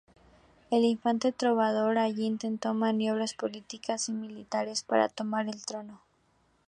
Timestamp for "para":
4.81-5.09